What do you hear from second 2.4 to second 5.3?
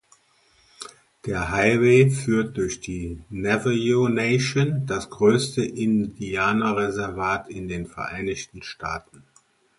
durch die Navajo Nation, das